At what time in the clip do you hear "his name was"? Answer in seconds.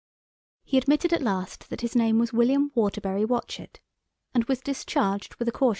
1.81-2.33